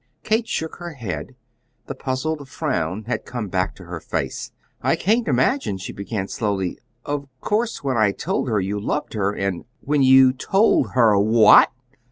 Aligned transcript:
Kate 0.23 0.47
shook 0.47 0.77
her 0.77 0.93
head. 0.93 1.35
The 1.85 1.93
puzzled 1.93 2.49
frown 2.49 3.03
had 3.03 3.23
come 3.23 3.49
back 3.49 3.75
to 3.75 3.83
her 3.83 3.99
face. 3.99 4.51
"I 4.81 4.95
can't 4.95 5.27
imagine," 5.27 5.77
she 5.77 5.93
began 5.93 6.27
slowly. 6.27 6.79
"Of 7.05 7.27
course, 7.39 7.83
when 7.83 7.97
I 7.97 8.11
told 8.11 8.49
her 8.49 8.59
you 8.59 8.79
loved 8.79 9.13
her 9.13 9.31
and" 9.31 9.63
"When 9.89 10.01
you 10.01 10.33
told 10.33 10.93
her 10.93 11.15
wha 11.19 11.57
at?" 11.65 11.71